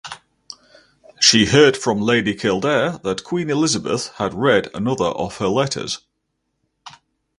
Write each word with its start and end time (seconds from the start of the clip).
She 1.19 1.45
heard 1.45 1.77
from 1.77 2.01
Lady 2.01 2.33
Kildare 2.33 2.97
that 3.03 3.23
Queen 3.23 3.51
Elizabeth 3.51 4.07
had 4.17 4.33
read 4.33 4.71
another 4.73 5.05
of 5.05 5.37
her 5.37 5.45
letters. 5.47 5.99